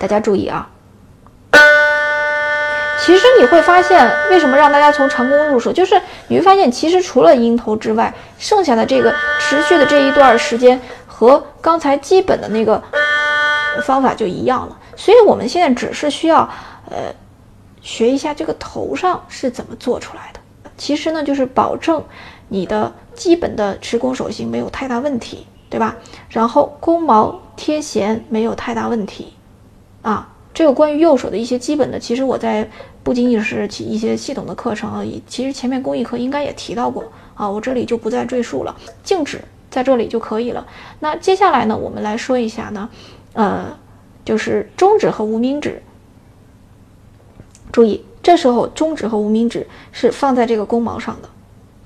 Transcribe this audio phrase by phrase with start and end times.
[0.00, 0.66] 大家注意啊！
[3.04, 12.82] 其实你会发现，为什么让大家从长弓入手，就是你会发现，其实除了音头之外，剩下的这个持续的这一段时间和刚才基本的那个
[13.84, 14.78] 方法就一样了。
[14.96, 16.48] 所以我们现在只是需要
[16.88, 16.96] 呃
[17.82, 20.40] 学一下这个头上是怎么做出来的。
[20.78, 22.02] 其实呢，就是保证
[22.48, 25.94] 你的基本的持弓手型没有太大问题，对吧？
[26.30, 29.34] 然后弓毛贴弦没有太大问题。
[30.02, 32.68] 啊，这个关于右手的一些基本的，其实我在
[33.02, 40.66] 不仅仅是一些系统的课程而已，其实前面公益课应该也提到过啊，我这里就不再赘述了，静止在这里就可以了。
[41.00, 42.88] 那接下来呢，我们来说一下呢，
[43.34, 43.78] 呃，
[44.24, 45.82] 就是中指和无名指。
[47.72, 51.28] 注意，这时候中指和无名指是放在这个弓毛上的，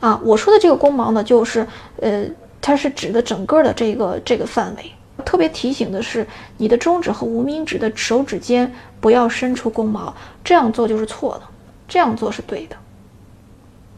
[0.01, 1.67] 啊，我说的这个弓毛呢，就是
[2.01, 2.25] 呃，
[2.61, 4.91] 它是指的整个的这个这个范围。
[5.35, 6.25] 特别提醒的是，
[6.59, 11.43] 你的中指和无名指的手指尖不要伸出弓毛，这样做就是错的，
[11.89, 12.77] 这样做是对的。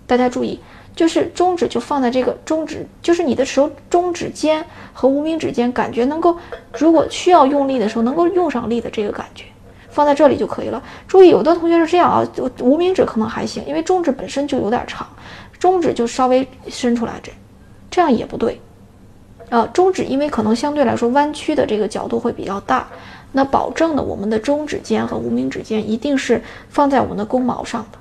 [0.07, 0.59] 大家注意，
[0.95, 4.65] 就是中指就放在这个中指，就是你的手中指尖
[4.95, 6.39] 和无名指尖，感觉能够，
[6.79, 9.45] 如果需要用力的时候能够用上力的这个感觉，
[9.91, 10.83] 放在这里就可以了。
[11.07, 12.27] 注意，有的同学是这样啊，
[12.63, 15.07] 无名指可能还行，因为中指本身就有点长，
[15.59, 17.31] 中指就稍微伸出来这，
[17.91, 18.59] 这样也不对。
[19.49, 22.87] 呃，中指因为可能相对来说弯曲的这个角度会比较大，
[23.33, 27.99] 那保证呢，我们的中指尖和无名指尖一定是放在我们的弓毛上的。